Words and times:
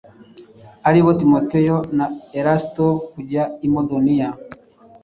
ari 0.87 0.99
bo 1.03 1.11
Timoteyo 1.21 1.77
na 1.97 2.05
Erasito, 2.39 2.87
kujya 3.11 3.43
i 3.65 3.67
Makedoniya.” 3.73 4.29